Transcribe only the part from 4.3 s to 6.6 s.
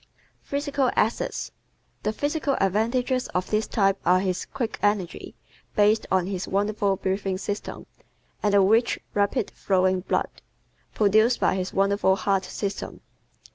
quick energy based on his